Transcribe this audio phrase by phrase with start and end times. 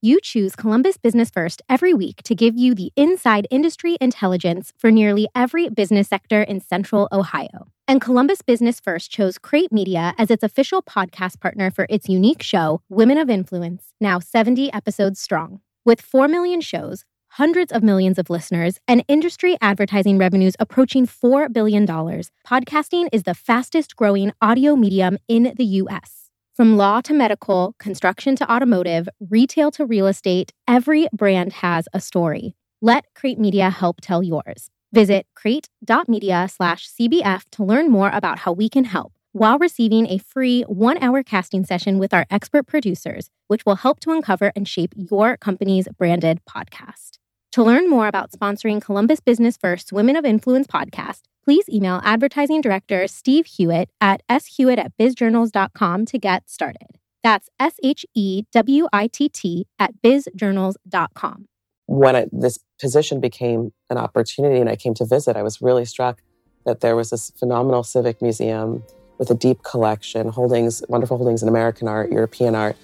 [0.00, 4.92] You choose Columbus Business First every week to give you the inside industry intelligence for
[4.92, 7.66] nearly every business sector in Central Ohio.
[7.88, 12.44] And Columbus Business First chose Crate Media as its official podcast partner for its unique
[12.44, 15.62] show, Women of Influence, now 70 episodes strong.
[15.84, 21.52] With 4 million shows, hundreds of millions of listeners, and industry advertising revenues approaching $4
[21.52, 26.27] billion, podcasting is the fastest growing audio medium in the U.S.
[26.58, 32.00] From law to medical, construction to automotive, retail to real estate, every brand has a
[32.00, 32.56] story.
[32.82, 34.68] Let Crate Media help tell yours.
[34.90, 40.18] Visit crate.media slash CBF to learn more about how we can help while receiving a
[40.18, 44.66] free one hour casting session with our expert producers, which will help to uncover and
[44.66, 47.18] shape your company's branded podcast.
[47.52, 52.60] To learn more about sponsoring Columbus Business First Women of Influence podcast, please email advertising
[52.60, 56.98] director Steve Hewitt at shewitt at bizjournals.com to get started.
[57.22, 61.46] That's S H E W I T T at bizjournals.com.
[61.86, 65.86] When I, this position became an opportunity and I came to visit, I was really
[65.86, 66.20] struck
[66.66, 68.84] that there was this phenomenal civic museum
[69.16, 72.76] with a deep collection, holdings, wonderful holdings in American art, European art,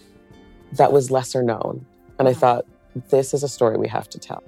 [0.72, 1.84] that was lesser known.
[2.19, 2.64] And I thought,
[3.10, 4.42] this is a story we have to tell.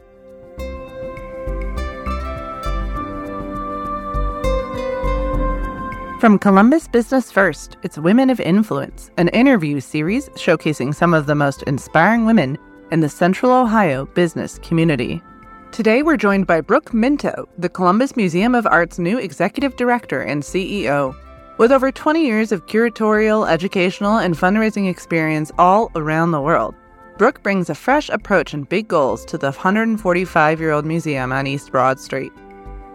[6.26, 11.36] From Columbus Business First, it's Women of Influence, an interview series showcasing some of the
[11.36, 12.58] most inspiring women
[12.90, 15.22] in the Central Ohio business community.
[15.70, 20.42] Today, we're joined by Brooke Minto, the Columbus Museum of Art's new executive director and
[20.42, 21.14] CEO.
[21.58, 26.74] With over 20 years of curatorial, educational, and fundraising experience all around the world,
[27.18, 31.46] Brooke brings a fresh approach and big goals to the 145 year old museum on
[31.46, 32.32] East Broad Street.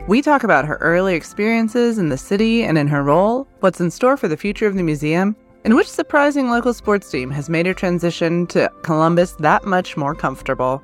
[0.07, 3.91] We talk about her early experiences in the city and in her role, what's in
[3.91, 7.67] store for the future of the museum, and which surprising local sports team has made
[7.67, 10.79] her transition to Columbus that much more comfortable.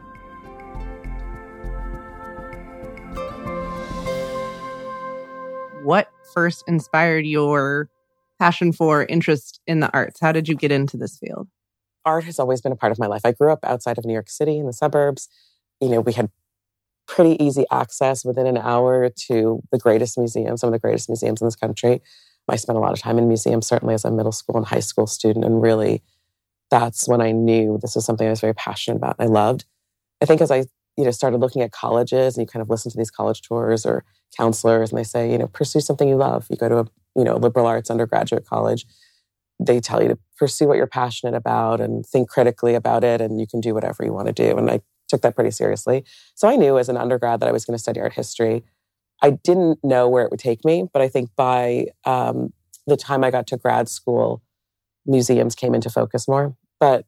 [5.84, 7.90] What first inspired your
[8.38, 10.20] passion for interest in the arts?
[10.22, 11.48] How did you get into this field?
[12.06, 13.22] Art has always been a part of my life.
[13.26, 15.28] I grew up outside of New York City in the suburbs.
[15.82, 16.30] You know, we had
[17.08, 21.42] pretty easy access within an hour to the greatest museums, some of the greatest museums
[21.42, 22.02] in this country.
[22.50, 24.80] I spent a lot of time in museums, certainly as a middle school and high
[24.80, 26.02] school student, and really
[26.70, 29.16] that's when I knew this was something I was very passionate about.
[29.20, 29.66] And I loved.
[30.22, 30.66] I think as I
[30.98, 33.86] you know started looking at colleges and you kind of listen to these college tours
[33.86, 34.04] or
[34.36, 36.48] counselors and they say you know pursue something you love.
[36.50, 36.86] You go to a
[37.16, 38.86] you know liberal arts undergraduate college.
[39.60, 43.40] They tell you to pursue what you're passionate about and think critically about it, and
[43.40, 44.58] you can do whatever you want to do.
[44.58, 46.04] And I took that pretty seriously.
[46.36, 48.64] So I knew as an undergrad that I was going to study art history.
[49.22, 52.54] I didn't know where it would take me, but I think by um,
[52.86, 54.42] the time I got to grad school,
[55.06, 56.56] museums came into focus more.
[56.80, 57.06] But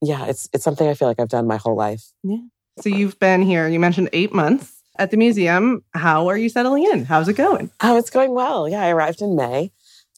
[0.00, 2.12] yeah, it's it's something I feel like I've done my whole life.
[2.24, 2.38] Yeah.
[2.80, 3.68] So you've been here.
[3.68, 5.84] You mentioned eight months at the museum.
[5.94, 7.04] How are you settling in?
[7.04, 7.70] How's it going?
[7.80, 8.68] Oh, it's going well.
[8.68, 9.70] Yeah, I arrived in May,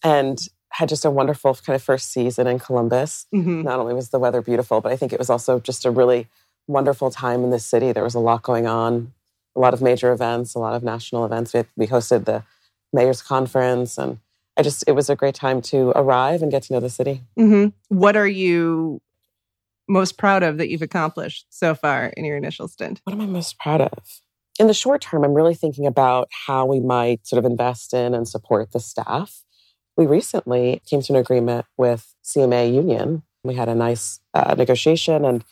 [0.02, 0.38] and
[0.70, 3.26] had just a wonderful kind of first season in Columbus.
[3.32, 3.62] Mm-hmm.
[3.62, 6.26] Not only was the weather beautiful, but I think it was also just a really
[6.66, 7.92] wonderful time in the city.
[7.92, 9.12] There was a lot going on,
[9.56, 11.52] a lot of major events, a lot of national events.
[11.52, 12.42] We, we hosted the
[12.92, 14.18] mayor's conference, and
[14.56, 17.22] I just it was a great time to arrive and get to know the city.
[17.38, 17.68] Mm-hmm.
[17.96, 19.00] What are you
[19.88, 23.00] most proud of that you've accomplished so far in your initial stint?
[23.04, 24.20] What am I most proud of?
[24.58, 28.14] In the short term, I'm really thinking about how we might sort of invest in
[28.14, 29.42] and support the staff.
[29.96, 33.22] We recently came to an agreement with CMA Union.
[33.42, 35.44] We had a nice uh, negotiation and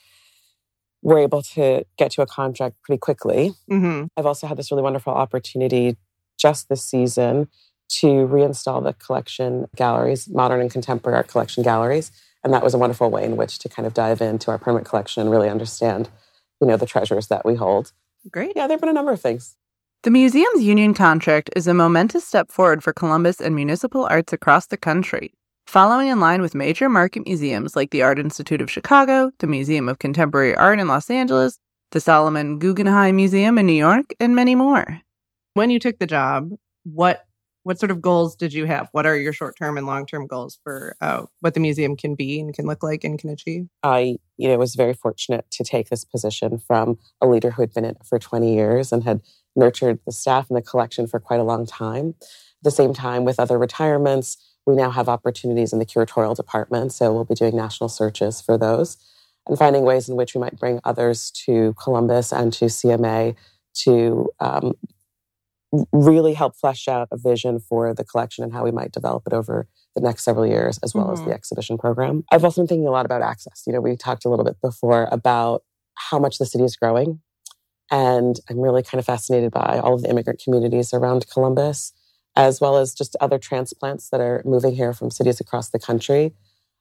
[1.03, 3.53] we're able to get to a contract pretty quickly.
[3.71, 4.07] Mm-hmm.
[4.17, 5.97] I've also had this really wonderful opportunity
[6.39, 7.49] just this season
[7.89, 12.11] to reinstall the collection galleries, modern and contemporary art collection galleries.
[12.43, 14.89] And that was a wonderful way in which to kind of dive into our permanent
[14.89, 16.09] collection and really understand,
[16.61, 17.93] you know, the treasures that we hold.
[18.31, 18.53] Great.
[18.57, 19.57] Yeah, there have been a number of things.
[20.05, 24.67] The museum's union contract is a momentous step forward for Columbus and municipal arts across
[24.67, 25.33] the country
[25.73, 29.89] following in line with major market museums like the Art Institute of Chicago, the Museum
[29.89, 31.59] of Contemporary Art in Los Angeles,
[31.93, 35.01] the Solomon Guggenheim Museum in New York, and many more.
[35.55, 36.51] When you took the job,
[36.85, 37.25] what
[37.63, 38.89] what sort of goals did you have?
[38.93, 42.17] What are your short term and long term goals for uh, what the museum can
[42.17, 43.67] be and can look like and can achieve?
[43.83, 47.73] I, you know, was very fortunate to take this position from a leader who had
[47.73, 49.23] been in it for 20 years and had
[49.57, 52.15] nurtured the staff and the collection for quite a long time.
[52.21, 54.37] At the same time, with other retirements,
[54.67, 58.57] we now have opportunities in the curatorial department, so we'll be doing national searches for
[58.57, 58.97] those
[59.47, 63.35] and finding ways in which we might bring others to Columbus and to CMA
[63.75, 64.73] to um,
[65.93, 69.33] really help flesh out a vision for the collection and how we might develop it
[69.33, 71.15] over the next several years, as well mm-hmm.
[71.15, 72.25] as the exhibition program.
[72.31, 73.65] I've also been thinking a lot about access.
[73.67, 75.65] You know, we talked a little bit before about
[75.95, 77.21] how much the city is growing.
[77.91, 81.93] And I'm really kind of fascinated by all of the immigrant communities around Columbus,
[82.37, 86.33] as well as just other transplants that are moving here from cities across the country.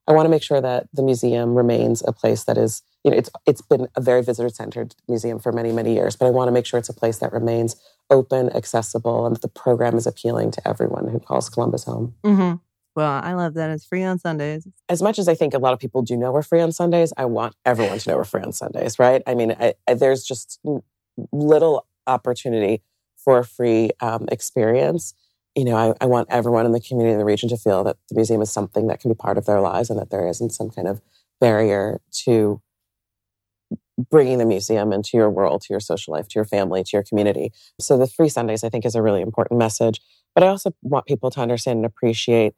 [0.08, 3.18] I want to make sure that the museum remains a place that is, you know,
[3.18, 6.48] it's it's been a very visitor centered museum for many many years, but I want
[6.48, 7.76] to make sure it's a place that remains
[8.10, 12.16] open, accessible, and that the program is appealing to everyone who calls Columbus home.
[12.24, 12.56] Mm-hmm.
[12.94, 14.68] Well, I love that it's free on Sundays.
[14.90, 17.14] As much as I think a lot of people do know we're free on Sundays,
[17.16, 19.22] I want everyone to know we're free on Sundays, right?
[19.26, 20.60] I mean, I, I, there's just
[21.32, 22.82] little opportunity
[23.16, 25.14] for a free um, experience.
[25.56, 27.98] You know, I, I want everyone in the community in the region to feel that
[28.10, 30.52] the museum is something that can be part of their lives and that there isn't
[30.52, 31.02] some kind of
[31.42, 32.62] barrier to
[34.10, 37.04] bringing the museum into your world, to your social life, to your family, to your
[37.04, 37.52] community.
[37.80, 40.02] So the free Sundays, I think, is a really important message.
[40.34, 42.54] But I also want people to understand and appreciate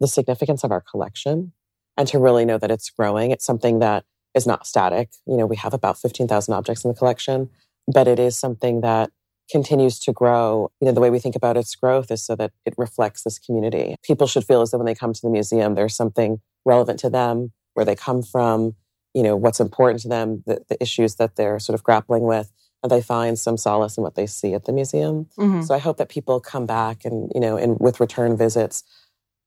[0.00, 1.52] the significance of our collection
[1.96, 3.30] and to really know that it's growing.
[3.30, 4.04] It's something that
[4.34, 5.10] is not static.
[5.26, 7.50] You know, we have about 15,000 objects in the collection,
[7.92, 9.10] but it is something that
[9.50, 10.70] continues to grow.
[10.80, 13.38] You know, the way we think about its growth is so that it reflects this
[13.38, 13.96] community.
[14.02, 17.10] People should feel as though when they come to the museum, there's something relevant to
[17.10, 18.74] them, where they come from,
[19.14, 22.52] you know, what's important to them, the, the issues that they're sort of grappling with.
[22.82, 25.26] And they find some solace in what they see at the museum.
[25.36, 25.62] Mm-hmm.
[25.62, 28.84] So I hope that people come back and, you know, and with return visits,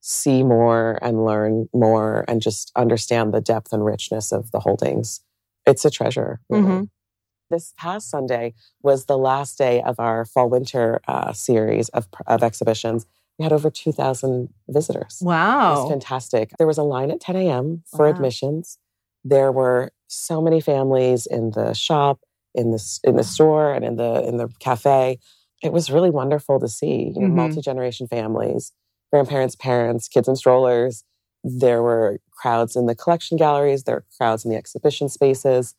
[0.02, 5.22] see more and learn more and just understand the depth and richness of the holdings.
[5.66, 6.42] It's a treasure.
[6.50, 6.64] Really.
[6.64, 6.84] Mm-hmm.
[7.52, 12.44] This past Sunday was the last day of our fall winter uh, series of, of
[12.44, 13.06] exhibitions.
[13.38, 15.20] We had over 2,000 visitors.
[15.22, 15.74] Wow.
[15.74, 16.52] It was fantastic.
[16.58, 17.84] There was a line at 10 a.m.
[17.86, 18.12] for wow.
[18.12, 18.78] admissions.
[19.24, 22.22] There were so many families in the shop,
[22.56, 25.20] in the, in the store, and in the, in the cafe.
[25.62, 27.36] It was really wonderful to see, you know, mm-hmm.
[27.36, 28.72] multi-generation families
[29.12, 31.04] grandparents, parents, kids in strollers.
[31.44, 35.76] There were crowds in the collection galleries, there were crowds in the exhibition spaces.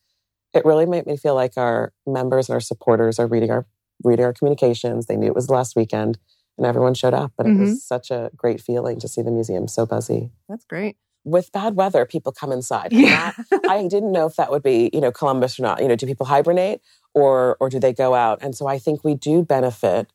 [0.54, 3.66] It really made me feel like our members and our supporters are reading our
[4.04, 5.06] reading our communications.
[5.06, 6.18] They knew it was the last weekend
[6.58, 7.32] and everyone showed up.
[7.36, 7.56] But mm-hmm.
[7.56, 7.76] it was mm-hmm.
[7.76, 10.30] such a great feeling to see the museum so buzzy.
[10.48, 10.96] That's great.
[11.24, 12.92] With bad weather, people come inside.
[12.92, 13.32] Yeah.
[13.68, 15.80] I didn't know if that would be, you know, Columbus or not.
[15.80, 16.80] You know, do people hibernate
[17.14, 18.38] or or do they go out?
[18.42, 20.12] And so I think we do benefit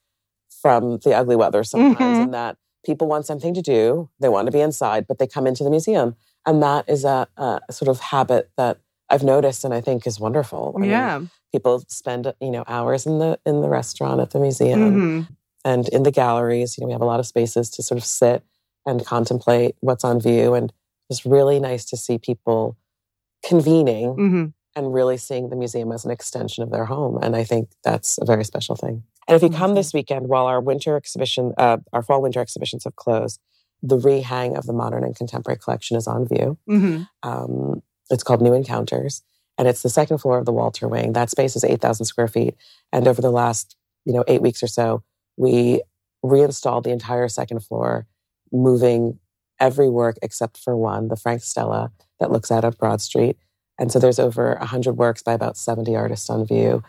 [0.62, 2.24] from the ugly weather sometimes mm-hmm.
[2.24, 5.46] in that people want something to do, they want to be inside, but they come
[5.46, 6.16] into the museum.
[6.46, 8.80] And that is a, a sort of habit that
[9.10, 10.76] I've noticed and I think is wonderful.
[10.82, 11.20] I yeah.
[11.20, 15.34] Mean, people spend, you know, hours in the in the restaurant at the museum mm-hmm.
[15.64, 16.78] and in the galleries.
[16.78, 18.44] You know, we have a lot of spaces to sort of sit
[18.86, 20.54] and contemplate what's on view.
[20.54, 20.74] And
[21.10, 22.78] it's really nice to see people
[23.46, 24.46] convening mm-hmm.
[24.76, 27.20] and really seeing the museum as an extension of their home.
[27.22, 29.04] And I think that's a very special thing.
[29.28, 32.86] And if you come this weekend while our winter exhibition, uh, our fall winter exhibitions
[32.86, 33.42] have closed,
[33.84, 36.58] the rehang of the modern and contemporary collection is on view.
[36.70, 37.04] Mm-hmm.
[37.30, 39.24] Um, it's called New Encounters,
[39.58, 41.14] and it's the second floor of the Walter Wing.
[41.14, 42.56] That space is eight thousand square feet,
[42.92, 43.76] and over the last
[44.06, 45.04] you know eight weeks or so,
[45.38, 45.82] we
[46.24, 48.08] reinstalled the entire second floor,
[48.52, 49.20] moving
[49.60, 53.38] every work except for one, the Frank Stella that looks out at Broad Street.
[53.80, 56.84] And so there's over 100 works by about 70 artists on view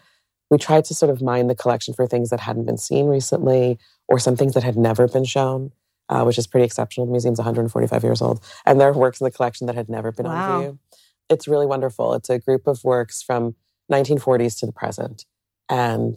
[0.50, 3.79] we tried to sort of mine the collection for things that hadn't been seen recently
[4.06, 5.73] or some things that had never been shown,
[6.09, 7.06] uh, which is pretty exceptional.
[7.06, 10.12] The museum's 145 years old, and there are works in the collection that had never
[10.12, 10.56] been wow.
[10.56, 10.79] on view.
[11.28, 12.14] It's really wonderful.
[12.14, 13.54] It's a group of works from
[13.92, 15.24] 1940s to the present,
[15.69, 16.17] and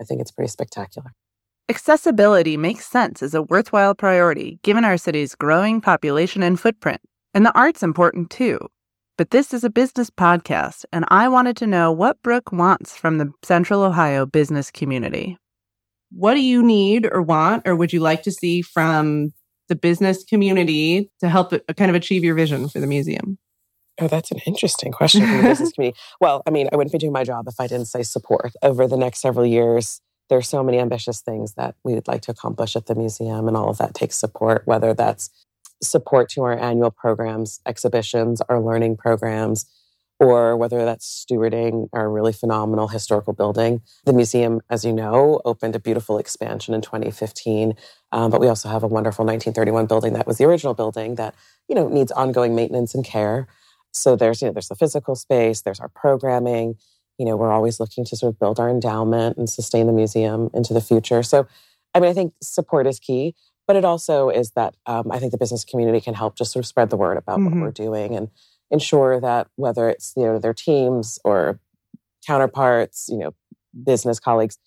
[0.00, 1.12] I think it's pretty spectacular.
[1.68, 7.00] Accessibility makes sense as a worthwhile priority given our city's growing population and footprint.
[7.32, 8.58] And the art's important too.
[9.16, 13.18] But this is a business podcast, and I wanted to know what Brooke wants from
[13.18, 15.38] the Central Ohio business community.
[16.10, 19.32] What do you need or want, or would you like to see from
[19.68, 23.38] the business community to help kind of achieve your vision for the museum?
[24.00, 25.98] Oh, that's an interesting question from the business community.
[26.20, 28.52] Well, I mean, I wouldn't be doing my job if I didn't say support.
[28.62, 32.32] Over the next several years, there's so many ambitious things that we would like to
[32.32, 35.30] accomplish at the museum, and all of that takes support, whether that's
[35.82, 39.66] support to our annual programs, exhibitions, our learning programs,
[40.18, 43.82] or whether that's stewarding our really phenomenal historical building.
[44.04, 47.74] The museum, as you know, opened a beautiful expansion in 2015,
[48.12, 51.34] um, but we also have a wonderful 1931 building that was the original building that
[51.68, 53.46] you know needs ongoing maintenance and care.
[53.94, 56.76] So there's you know there's the physical space, there's our programming.
[57.18, 60.50] You know we're always looking to sort of build our endowment and sustain the museum
[60.52, 61.22] into the future.
[61.22, 61.46] So
[61.94, 63.34] I mean I think support is key.
[63.66, 66.64] But it also is that um, I think the business community can help just sort
[66.64, 67.60] of spread the word about mm-hmm.
[67.60, 68.28] what we're doing and
[68.70, 71.58] ensure that whether it's you know their teams or
[72.26, 73.34] counterparts, you know,
[73.84, 74.58] business colleagues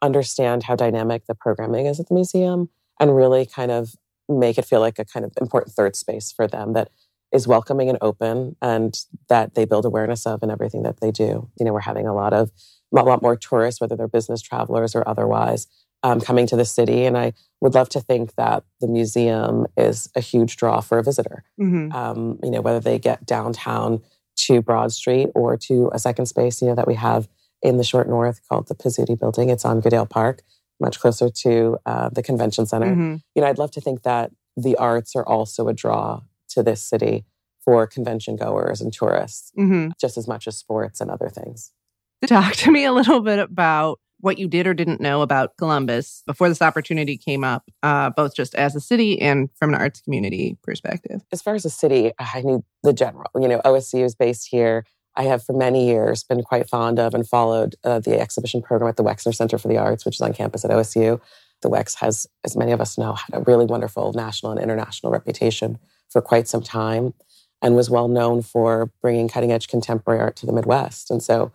[0.00, 3.94] understand how dynamic the programming is at the museum and really kind of
[4.28, 6.90] make it feel like a kind of important third space for them that
[7.32, 8.98] is welcoming and open and
[9.28, 11.48] that they build awareness of in everything that they do.
[11.58, 12.50] You know, we're having a lot of
[12.94, 15.66] a lot more tourists, whether they're business travelers or otherwise,
[16.02, 17.06] um, coming to the city.
[17.06, 21.02] And I would love to think that the museum is a huge draw for a
[21.02, 21.44] visitor.
[21.58, 21.92] Mm-hmm.
[21.92, 24.02] Um, you know, whether they get downtown
[24.36, 27.28] to Broad Street or to a second space, you know, that we have
[27.62, 29.48] in the short north called the Pizzuti Building.
[29.48, 30.42] It's on Goodale Park,
[30.80, 32.88] much closer to uh, the convention center.
[32.88, 33.16] Mm-hmm.
[33.34, 36.22] You know, I'd love to think that the arts are also a draw
[36.52, 37.24] to this city
[37.64, 39.90] for convention goers and tourists, mm-hmm.
[40.00, 41.72] just as much as sports and other things.
[42.26, 46.22] Talk to me a little bit about what you did or didn't know about Columbus
[46.26, 50.00] before this opportunity came up, uh, both just as a city and from an arts
[50.00, 51.22] community perspective.
[51.32, 53.30] As far as a city, I knew the general.
[53.34, 54.84] You know, OSU is based here.
[55.16, 58.88] I have for many years been quite fond of and followed uh, the exhibition program
[58.88, 61.20] at the Wexner Center for the Arts, which is on campus at OSU.
[61.60, 65.12] The WEX has, as many of us know, had a really wonderful national and international
[65.12, 65.78] reputation
[66.12, 67.14] for quite some time
[67.62, 71.10] and was well known for bringing cutting edge contemporary art to the Midwest.
[71.10, 71.52] And so,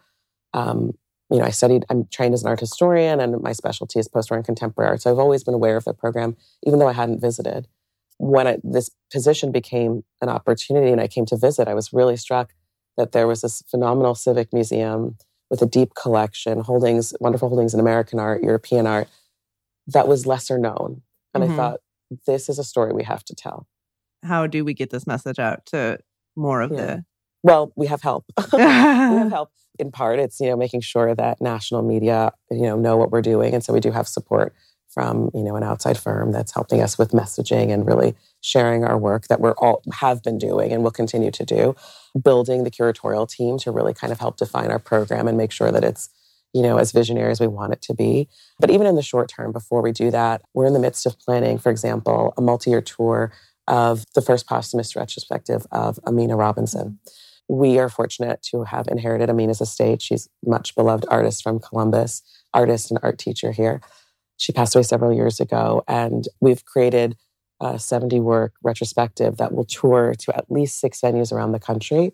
[0.53, 0.97] um,
[1.29, 4.31] you know, I studied, I'm trained as an art historian, and my specialty is post
[4.31, 5.01] war and contemporary art.
[5.01, 7.67] So I've always been aware of the program, even though I hadn't visited.
[8.17, 12.17] When I, this position became an opportunity and I came to visit, I was really
[12.17, 12.53] struck
[12.95, 15.17] that there was this phenomenal civic museum
[15.49, 19.07] with a deep collection, holdings, wonderful holdings in American art, European art,
[19.85, 21.01] that was lesser known.
[21.33, 21.53] And mm-hmm.
[21.53, 21.79] I thought,
[22.25, 23.67] this is a story we have to tell
[24.23, 25.99] how do we get this message out to
[26.35, 26.77] more of yeah.
[26.77, 27.05] the
[27.43, 28.25] well we have help.
[28.53, 30.19] We have help in part.
[30.19, 33.53] It's you know making sure that national media you know know what we're doing.
[33.53, 34.53] And so we do have support
[34.89, 38.97] from you know an outside firm that's helping us with messaging and really sharing our
[38.97, 41.75] work that we're all have been doing and will continue to do.
[42.21, 45.71] Building the curatorial team to really kind of help define our program and make sure
[45.71, 46.09] that it's
[46.53, 48.27] you know as visionary as we want it to be.
[48.59, 51.19] But even in the short term before we do that we're in the midst of
[51.19, 53.31] planning for example a multi-year tour
[53.67, 56.99] of the first posthumous retrospective of Aminah Robinson.
[57.49, 60.01] We are fortunate to have inherited Aminah's estate.
[60.01, 62.21] She's a much beloved artist from Columbus,
[62.53, 63.81] artist and art teacher here.
[64.37, 67.15] She passed away several years ago, and we've created
[67.59, 72.11] a 70 work retrospective that will tour to at least six venues around the country.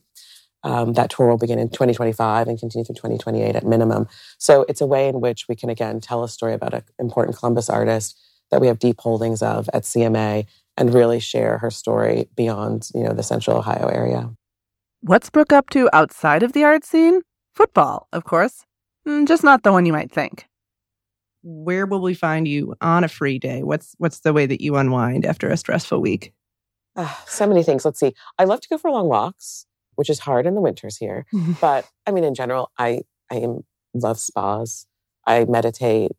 [0.64, 4.08] Um, that tour will begin in 2025 and continue through 2028 at minimum.
[4.38, 7.36] So it's a way in which we can again tell a story about an important
[7.38, 8.18] Columbus artist
[8.50, 10.46] that we have deep holdings of at CMA
[10.77, 14.30] and really share her story beyond, you know, the central Ohio area.
[15.01, 17.22] What's Brooke up to outside of the art scene?
[17.53, 18.65] Football, of course.
[19.08, 20.46] Mm, just not the one you might think.
[21.44, 23.63] Where will we find you on a free day?
[23.63, 26.34] What's what's the way that you unwind after a stressful week?
[26.96, 27.84] Uh, so many things.
[27.84, 28.13] Let's see.
[28.39, 29.65] I love to go for long walks,
[29.96, 31.25] which is hard in the winters here.
[31.62, 34.88] but I mean, in general, I I am, love spas.
[35.27, 36.12] I meditate.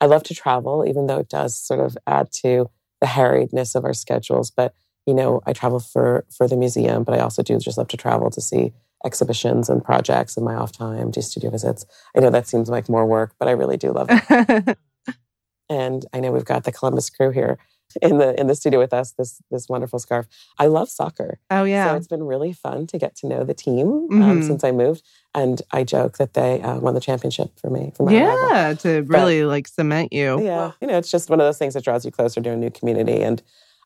[0.00, 3.84] I love to travel, even though it does sort of add to the harriedness of
[3.84, 4.50] our schedules.
[4.50, 4.74] But
[5.06, 7.96] you know, I travel for for the museum, but I also do just love to
[7.96, 8.72] travel to see
[9.04, 11.86] exhibitions and projects in my off time, do studio visits.
[12.16, 14.78] I know that seems like more work, but I really do love it.
[15.70, 17.58] and I know we've got the Columbus crew here
[18.02, 19.12] in the in the studio with us.
[19.12, 20.26] This this wonderful scarf.
[20.58, 21.38] I love soccer.
[21.50, 24.22] Oh yeah, so it's been really fun to get to know the team um, mm-hmm.
[24.22, 25.02] um, since I moved.
[25.32, 27.92] And I joke that they uh, won the championship for me.
[27.96, 28.76] For yeah, arrival.
[28.78, 30.42] to really but, like cement you.
[30.42, 32.56] Yeah, you know, it's just one of those things that draws you closer to a
[32.56, 33.22] new community.
[33.22, 33.42] And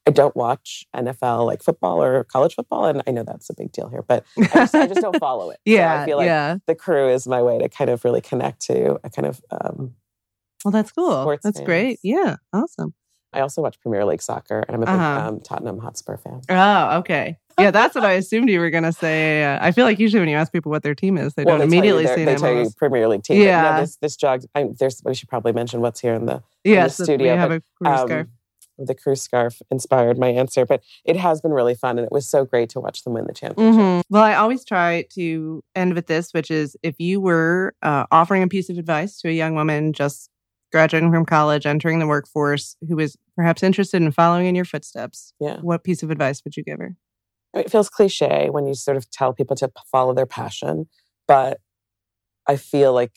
[0.07, 3.73] I don't watch NFL like football or college football, and I know that's a big
[3.73, 5.61] deal here, but I just, I just don't follow it.
[5.65, 6.57] yeah, so I feel like yeah.
[6.67, 9.41] the crew is my way to kind of really connect to a kind of.
[9.51, 9.95] Um,
[10.65, 11.27] well, that's cool.
[11.43, 11.67] That's fans.
[11.67, 11.99] great.
[12.03, 12.95] Yeah, awesome.
[13.35, 15.29] I also watch Premier League soccer, and I'm a big uh-huh.
[15.29, 16.41] um, Tottenham Hotspur fan.
[16.49, 17.37] Oh, okay.
[17.59, 19.45] Yeah, that's what I assumed you were going to say.
[19.45, 21.59] Uh, I feel like usually when you ask people what their team is, they well,
[21.59, 23.41] don't they immediately say they tell you Premier League team.
[23.41, 24.43] Yeah, no, this this jog.
[24.55, 27.33] I, there's we should probably mention what's here in the, yes, in the studio.
[27.33, 28.27] We have but, a crew um, scarf.
[28.77, 32.27] The crew scarf inspired my answer, but it has been really fun, and it was
[32.27, 33.81] so great to watch them win the championship.
[33.81, 34.01] Mm-hmm.
[34.13, 38.43] Well, I always try to end with this, which is if you were uh, offering
[38.43, 40.29] a piece of advice to a young woman just
[40.75, 45.33] graduating from college, entering the workforce, who is perhaps interested in following in your footsteps,
[45.39, 45.61] yeah.
[45.61, 46.97] what piece of advice would you give her?
[47.55, 50.89] It feels cliche when you sort of tell people to follow their passion,
[51.29, 51.61] but
[52.49, 53.13] I feel like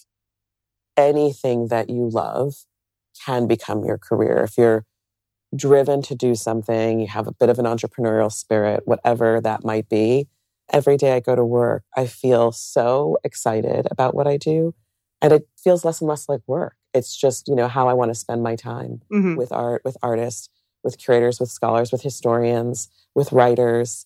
[0.95, 2.53] anything that you love
[3.25, 4.43] can become your career.
[4.43, 4.85] If you're
[5.55, 9.89] driven to do something, you have a bit of an entrepreneurial spirit, whatever that might
[9.89, 10.27] be.
[10.71, 14.75] Every day I go to work, I feel so excited about what I do.
[15.23, 16.75] And it feels less and less like work.
[16.97, 19.35] It's just, you know, how I want to spend my time mm-hmm.
[19.35, 20.49] with art, with artists,
[20.83, 24.05] with curators, with scholars, with historians, with writers.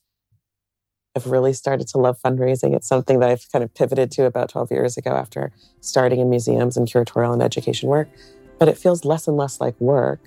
[1.15, 2.75] I've really started to love fundraising.
[2.75, 6.29] It's something that I've kind of pivoted to about 12 years ago after starting in
[6.29, 8.09] museums and curatorial and education work.
[8.59, 10.19] but it feels less and less like work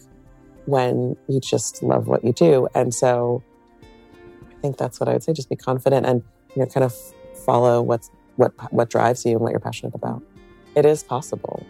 [0.67, 2.67] when you just love what you do.
[2.75, 3.45] And so
[3.83, 5.33] I think that's what I would say.
[5.33, 6.21] Just be confident and
[6.57, 6.93] you know, kind of
[7.47, 10.21] follow what's what what drives you and what you're passionate about.
[10.75, 11.65] It is possible.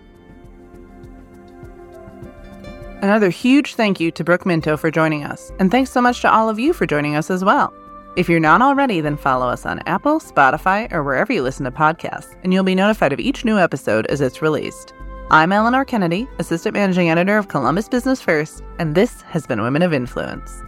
[3.04, 6.32] Another huge thank you to Brooke Minto for joining us, and thanks so much to
[6.32, 7.70] all of you for joining us as well.
[8.16, 11.70] If you're not already, then follow us on Apple, Spotify, or wherever you listen to
[11.70, 14.94] podcasts, and you'll be notified of each new episode as it's released.
[15.30, 19.82] I'm Eleanor Kennedy, Assistant Managing Editor of Columbus Business First, and this has been Women
[19.82, 20.62] of Influence.